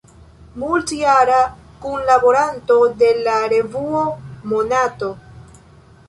[0.61, 1.41] Multjara
[1.83, 4.01] kunlaboranto de la revuo
[4.55, 5.11] "Monato".